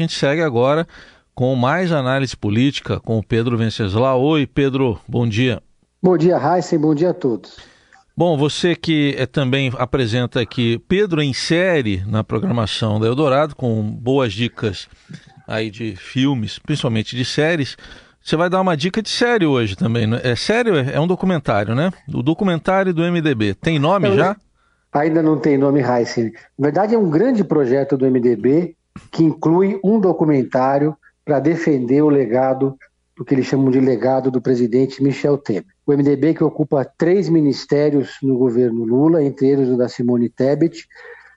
[0.00, 0.88] A gente segue agora
[1.34, 4.22] com mais análise política com o Pedro Venceslau.
[4.22, 5.62] Oi, Pedro, bom dia.
[6.02, 7.58] Bom dia, Heisen, bom dia a todos.
[8.16, 13.82] Bom, você que é, também apresenta aqui Pedro em série na programação da Eldorado, com
[13.82, 14.88] boas dicas
[15.46, 17.76] aí de filmes, principalmente de séries.
[18.22, 20.18] Você vai dar uma dica de série hoje também, né?
[20.24, 20.76] É sério?
[20.76, 21.92] É um documentário, né?
[22.08, 23.52] O documentário do MDB.
[23.52, 24.34] Tem nome Eu, já?
[24.94, 26.32] Ainda não tem nome, Heisen.
[26.58, 28.76] Na verdade, é um grande projeto do MDB
[29.10, 32.76] que inclui um documentário para defender o legado,
[33.18, 35.64] o que eles chamam de legado do presidente Michel Temer.
[35.86, 40.86] O MDB que ocupa três ministérios no governo Lula, entre eles o da Simone Tebet,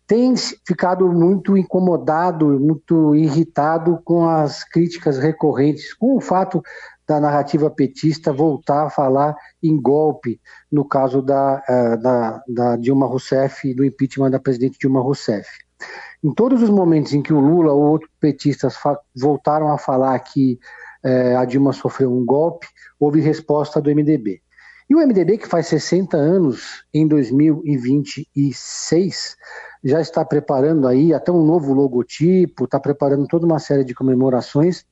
[0.05, 0.33] tem
[0.67, 6.61] ficado muito incomodado, muito irritado com as críticas recorrentes, com o fato
[7.07, 10.39] da narrativa petista voltar a falar em golpe,
[10.71, 15.47] no caso da, uh, da, da Dilma Rousseff, do impeachment da presidente Dilma Rousseff.
[16.23, 18.75] Em todos os momentos em que o Lula ou outros petistas
[19.15, 20.59] voltaram a falar que
[21.03, 22.67] uh, a Dilma sofreu um golpe,
[22.99, 24.41] houve resposta do MDB.
[24.89, 29.37] E o MDB, que faz 60 anos em 2026,
[29.83, 34.85] já está preparando aí até um novo logotipo, está preparando toda uma série de comemorações.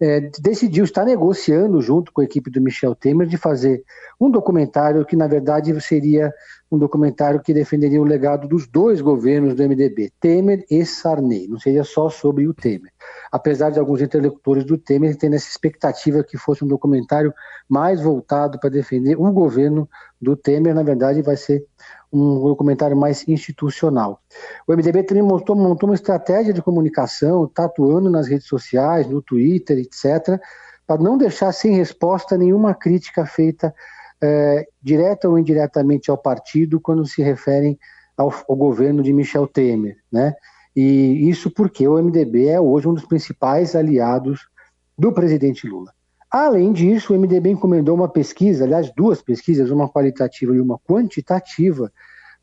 [0.00, 3.82] É, decidiu estar negociando junto com a equipe do Michel Temer de fazer
[4.20, 6.32] um documentário que, na verdade, seria
[6.70, 11.58] um documentário que defenderia o legado dos dois governos do MDB, Temer e Sarney, não
[11.58, 12.92] seria só sobre o Temer.
[13.32, 17.32] Apesar de alguns interlocutores do Temer terem essa expectativa que fosse um documentário
[17.68, 19.88] mais voltado para defender o governo
[20.20, 21.64] do Temer, na verdade vai ser
[22.12, 24.20] um documentário mais institucional.
[24.66, 29.22] O MDB também montou, montou uma estratégia de comunicação, está atuando nas redes sociais, no
[29.22, 30.40] Twitter, etc.,
[30.86, 33.74] para não deixar sem resposta nenhuma crítica feita
[34.22, 37.78] é, direta ou indiretamente ao partido quando se referem
[38.16, 40.34] ao, ao, governo de Michel Temer, né?
[40.74, 44.48] E isso porque o MDB é hoje um dos principais aliados
[44.96, 45.92] do presidente Lula.
[46.30, 51.90] Além disso, o MDB encomendou uma pesquisa, aliás, duas pesquisas, uma qualitativa e uma quantitativa,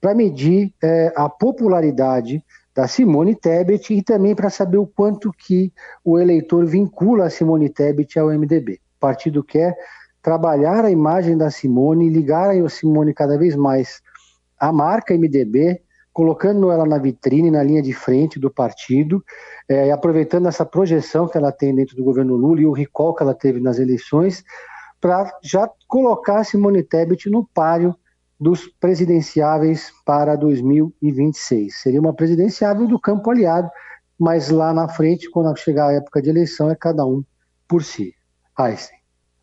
[0.02, 2.44] para medir é, a popularidade
[2.76, 5.72] da Simone Tebet e também para saber o quanto que
[6.04, 8.82] o eleitor vincula a Simone Tebet ao MDB.
[8.98, 9.76] O partido quer
[10.26, 14.02] trabalhar a imagem da Simone, ligar a Simone cada vez mais
[14.60, 15.80] à marca MDB,
[16.12, 19.24] colocando ela na vitrine, na linha de frente do partido,
[19.70, 23.22] é, aproveitando essa projeção que ela tem dentro do governo Lula e o recall que
[23.22, 24.44] ela teve nas eleições,
[25.00, 27.96] para já colocar a Simone Tebet no páreo
[28.40, 31.84] dos presidenciáveis para 2026.
[31.84, 33.70] Seria uma presidenciável do campo aliado,
[34.20, 37.24] mas lá na frente, quando chegar a época de eleição, é cada um
[37.68, 38.16] por si.
[38.58, 38.95] Einstein.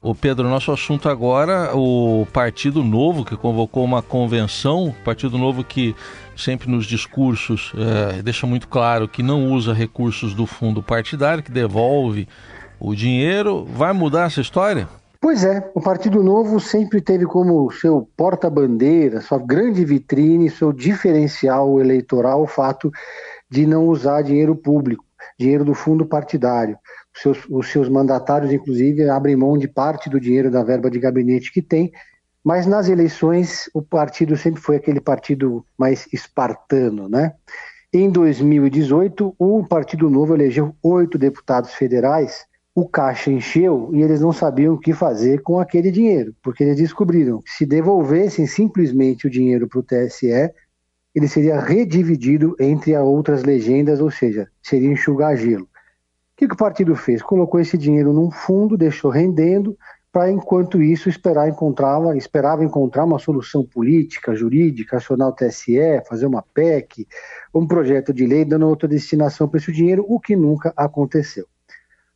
[0.04, 5.94] O Pedro, nosso assunto agora, o Partido Novo, que convocou uma convenção, Partido Novo que
[6.36, 11.52] sempre nos discursos é, deixa muito claro que não usa recursos do fundo partidário, que
[11.52, 12.26] devolve
[12.80, 13.64] o dinheiro.
[13.64, 14.88] Vai mudar essa história?
[15.20, 21.78] Pois é, o Partido Novo sempre teve como seu porta-bandeira, sua grande vitrine, seu diferencial
[21.78, 22.90] eleitoral o fato
[23.48, 25.04] de não usar dinheiro público,
[25.38, 26.76] dinheiro do fundo partidário
[27.14, 31.52] seus, os seus mandatários, inclusive, abrem mão de parte do dinheiro da verba de gabinete
[31.52, 31.92] que tem,
[32.44, 37.34] mas nas eleições o partido sempre foi aquele partido mais espartano, né?
[37.92, 44.32] Em 2018, o Partido Novo elegeu oito deputados federais, o caixa encheu e eles não
[44.32, 49.30] sabiam o que fazer com aquele dinheiro, porque eles descobriram que se devolvessem simplesmente o
[49.30, 50.50] dinheiro para o TSE,
[51.14, 55.68] ele seria redividido entre outras legendas, ou seja, seria enxugar gelo
[56.42, 57.22] que, que o partido fez?
[57.22, 59.76] Colocou esse dinheiro num fundo, deixou rendendo,
[60.10, 66.26] para enquanto isso esperar encontrar, esperava encontrar uma solução política, jurídica, acionar o TSE, fazer
[66.26, 67.06] uma PEC,
[67.54, 71.46] um projeto de lei dando outra destinação para esse dinheiro, o que nunca aconteceu.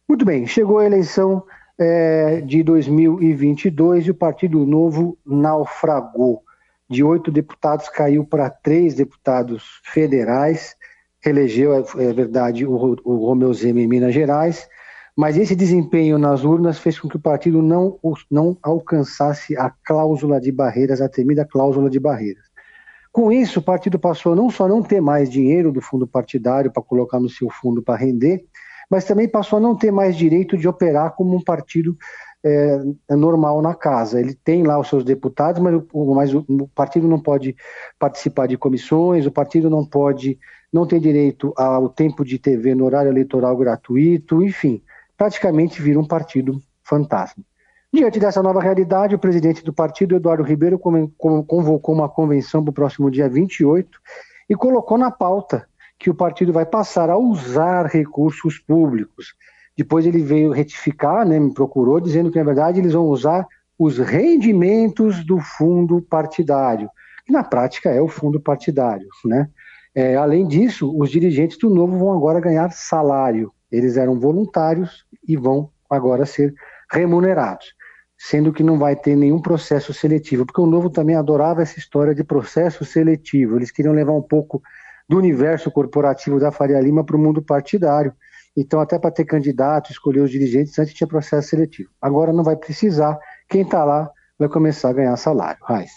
[0.09, 1.45] Muito bem, chegou a eleição
[1.79, 6.43] é, de 2022 e o Partido Novo naufragou.
[6.89, 10.76] De oito deputados caiu para três deputados federais
[11.27, 14.69] reelegeu, é, é verdade, o, o Romeu Zema em Minas Gerais,
[15.17, 17.99] mas esse desempenho nas urnas fez com que o partido não,
[18.31, 22.45] não alcançasse a cláusula de barreiras, a temida cláusula de barreiras.
[23.11, 26.83] Com isso, o partido passou não só não ter mais dinheiro do fundo partidário para
[26.83, 28.45] colocar no seu fundo para render,
[28.91, 31.97] mas também passou a não ter mais direito de operar como um partido
[32.45, 34.21] é, normal na casa.
[34.21, 37.57] Ele tem lá os seus deputados, mas, o, mas o, o partido não pode
[37.99, 40.39] participar de comissões, o partido não pode
[40.73, 44.83] não tem direito ao tempo de TV no horário eleitoral gratuito, enfim,
[45.17, 47.43] praticamente vira um partido fantasma.
[47.93, 52.75] Diante dessa nova realidade, o presidente do partido, Eduardo Ribeiro, convocou uma convenção para o
[52.75, 53.99] próximo dia 28
[54.51, 55.67] e colocou na pauta
[55.99, 59.35] que o partido vai passar a usar recursos públicos.
[59.77, 63.47] Depois ele veio retificar, né, me procurou, dizendo que, na verdade, eles vão usar
[63.79, 66.89] os rendimentos do fundo partidário,
[67.27, 69.07] que na prática é o fundo partidário.
[69.25, 69.49] Né?
[69.95, 73.53] É, além disso, os dirigentes do Novo vão agora ganhar salário.
[73.71, 76.55] Eles eram voluntários e vão agora ser
[76.91, 77.75] remunerados,
[78.17, 82.15] sendo que não vai ter nenhum processo seletivo, porque o Novo também adorava essa história
[82.15, 83.57] de processo seletivo.
[83.57, 84.63] Eles queriam levar um pouco
[85.09, 88.13] do universo corporativo da Faria Lima para o mundo partidário.
[88.57, 91.91] Então, até para ter candidato, escolher os dirigentes, antes tinha processo seletivo.
[92.01, 93.19] Agora não vai precisar.
[93.49, 95.59] Quem está lá vai começar a ganhar salário.
[95.63, 95.91] Raiz.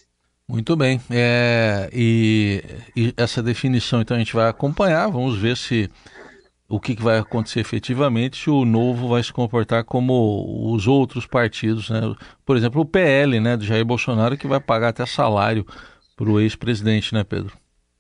[0.48, 1.00] Muito bem.
[1.10, 2.64] É, e,
[2.96, 5.08] e, essa definição, então, a gente vai acompanhar.
[5.10, 5.90] Vamos ver se
[6.68, 11.26] o que, que, vai acontecer efetivamente, se o novo vai se comportar como os outros
[11.26, 11.90] partidos.
[11.90, 12.02] Né?
[12.46, 15.66] Por exemplo, o PL, né, do Jair Bolsonaro, que vai pagar até salário
[16.16, 17.54] para o ex-presidente, né, Pedro?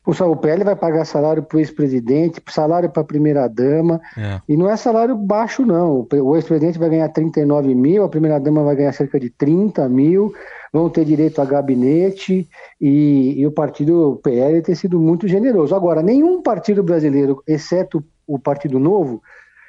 [0.05, 4.01] O PL vai pagar salário para o ex-presidente, salário para a primeira-dama.
[4.17, 4.41] É.
[4.47, 6.07] E não é salário baixo, não.
[6.11, 10.33] O ex-presidente vai ganhar 39 mil, a primeira-dama vai ganhar cerca de 30 mil,
[10.73, 12.49] vão ter direito a gabinete,
[12.79, 15.75] e, e o partido PL tem sido muito generoso.
[15.75, 19.21] Agora, nenhum partido brasileiro, exceto o Partido Novo,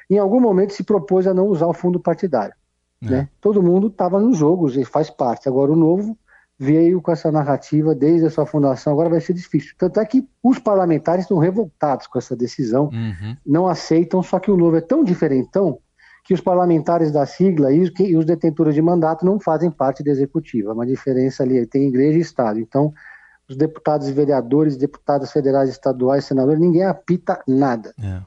[0.09, 2.53] em algum momento se propôs a não usar o fundo partidário.
[3.03, 3.09] É.
[3.09, 3.29] Né?
[3.39, 5.49] Todo mundo estava nos jogos e faz parte.
[5.49, 6.17] Agora, o Novo
[6.61, 9.73] veio com essa narrativa desde a sua fundação, agora vai ser difícil.
[9.79, 13.35] Tanto é que os parlamentares estão revoltados com essa decisão, uhum.
[13.43, 15.79] não aceitam, só que o novo é tão diferentão
[16.23, 19.71] que os parlamentares da sigla e os, que, e os detentores de mandato não fazem
[19.71, 20.71] parte da executiva.
[20.71, 22.59] Uma diferença ali, tem igreja e Estado.
[22.59, 22.93] Então,
[23.49, 27.91] os deputados e vereadores, deputados federais, estaduais, senadores, ninguém apita nada.
[27.99, 28.21] É.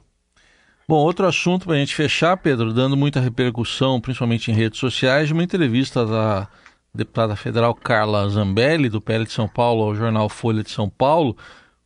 [0.85, 5.31] Bom, outro assunto para a gente fechar, Pedro, dando muita repercussão, principalmente em redes sociais,
[5.31, 6.49] uma entrevista da
[6.95, 11.35] deputada federal Carla Zambelli, do PL de São Paulo, ao jornal Folha de São Paulo,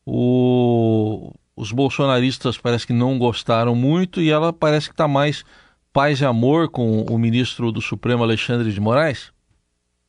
[0.05, 5.43] o, os bolsonaristas parece que não gostaram muito e ela parece que está mais
[5.91, 9.31] paz e amor com o ministro do Supremo, Alexandre de Moraes?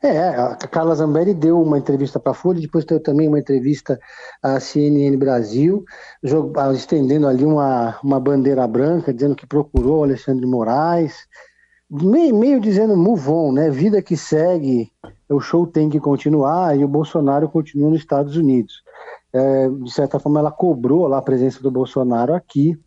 [0.03, 4.01] É, a Carla Zambelli deu uma entrevista para a Folha, depois deu também uma entrevista
[4.43, 5.85] à CNN Brasil,
[6.75, 11.27] estendendo ali uma, uma bandeira branca, dizendo que procurou Alexandre de Moraes,
[11.91, 13.71] meio, meio dizendo move on, né?
[13.71, 14.93] Vida que segue,
[15.29, 18.83] o show tem que continuar e o Bolsonaro continua nos Estados Unidos.
[19.33, 22.79] É, de certa forma, ela cobrou lá a presença do Bolsonaro aqui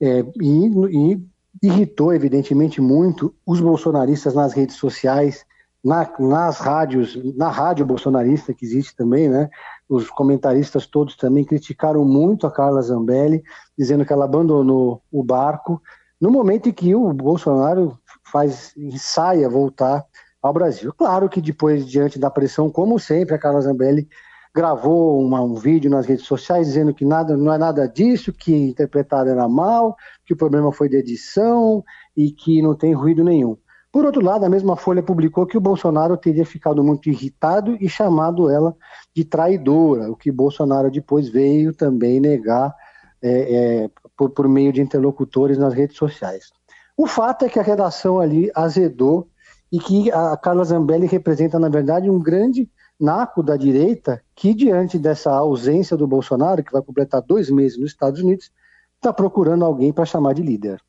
[0.00, 1.20] é, e, e,
[1.62, 5.44] irritou, evidentemente, muito os bolsonaristas nas redes sociais,
[5.84, 9.48] na, nas rádios, na rádio bolsonarista que existe também, né?
[9.88, 13.42] Os comentaristas todos também criticaram muito a Carla Zambelli,
[13.76, 15.80] dizendo que ela abandonou o barco
[16.20, 17.96] no momento em que o Bolsonaro
[18.30, 20.04] faz ensaia voltar
[20.42, 20.92] ao Brasil.
[20.92, 24.08] Claro que depois, diante da pressão, como sempre, a Carla Zambelli
[24.54, 28.54] gravou uma, um vídeo nas redes sociais dizendo que nada, não é nada disso, que
[28.54, 31.84] interpretado era mal, que o problema foi de edição
[32.16, 33.56] e que não tem ruído nenhum.
[33.90, 37.88] Por outro lado, a mesma Folha publicou que o Bolsonaro teria ficado muito irritado e
[37.88, 38.76] chamado ela
[39.14, 42.74] de traidora, o que Bolsonaro depois veio também negar
[43.22, 46.52] é, é, por, por meio de interlocutores nas redes sociais.
[46.98, 49.28] O fato é que a redação ali azedou
[49.70, 52.68] e que a Carla Zambelli representa, na verdade, um grande
[52.98, 57.92] naco da direita que, diante dessa ausência do Bolsonaro, que vai completar dois meses nos
[57.92, 58.50] Estados Unidos,
[58.96, 60.80] está procurando alguém para chamar de líder.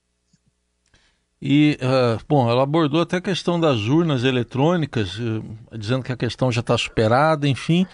[1.40, 5.44] E, uh, bom, ela abordou até a questão das urnas eletrônicas, uh,
[5.78, 7.86] dizendo que a questão já está superada, enfim.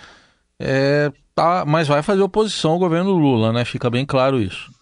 [0.57, 3.65] É, tá, mas vai fazer oposição ao governo Lula, né?
[3.65, 4.73] Fica bem claro isso.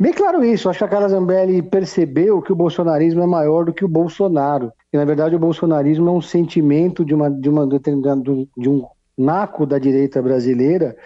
[0.00, 3.72] Bem claro isso, acho que a Carla Zambelli percebeu que o bolsonarismo é maior do
[3.72, 4.72] que o Bolsonaro.
[4.92, 8.86] E, na verdade, o bolsonarismo é um sentimento de, uma, de, uma, de um
[9.18, 10.96] naco da direita brasileira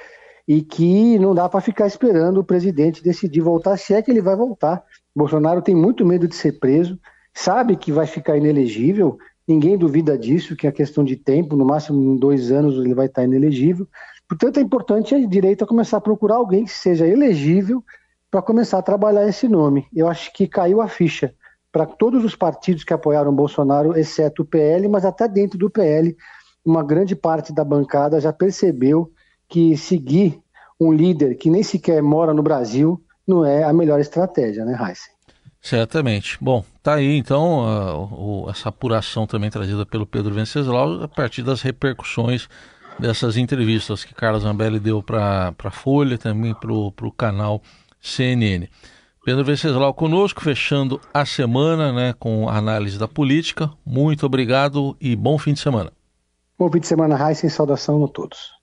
[0.47, 4.21] e que não dá para ficar esperando o presidente decidir voltar, se é que ele
[4.21, 4.85] vai voltar.
[5.15, 6.99] O Bolsonaro tem muito medo de ser preso,
[7.33, 9.17] sabe que vai ficar inelegível,
[9.49, 13.07] ninguém duvida disso, que é questão de tempo, no máximo em dois anos ele vai
[13.07, 13.89] estar inelegível.
[14.29, 17.83] Portanto, é importante a direita começar a procurar alguém que seja elegível
[18.33, 19.87] para começar a trabalhar esse nome.
[19.95, 21.35] Eu acho que caiu a ficha
[21.71, 26.17] para todos os partidos que apoiaram Bolsonaro, exceto o PL, mas até dentro do PL,
[26.65, 29.13] uma grande parte da bancada já percebeu
[29.47, 30.41] que seguir
[30.81, 32.99] um líder que nem sequer mora no Brasil
[33.29, 35.11] não é a melhor estratégia, né, Raíssa?
[35.61, 36.39] Certamente.
[36.41, 38.09] Bom, tá aí então
[38.45, 42.49] uh, essa apuração também trazida pelo Pedro Venceslau a partir das repercussões
[42.99, 47.63] dessas entrevistas que Carlos Zambelli deu para a Folha, também para o canal
[48.03, 48.69] CNN.
[49.25, 53.71] Pedro Venceslau conosco, fechando a semana né, com a análise da política.
[53.87, 55.93] Muito obrigado e bom fim de semana.
[56.59, 58.62] Bom fim de semana, Raíssa, e saudação a todos.